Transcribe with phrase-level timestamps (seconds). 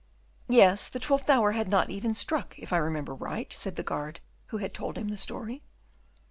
[0.49, 4.19] "Yes, the twelfth hour had not even struck, if I remember right," said the guard
[4.47, 5.61] who had told him the story.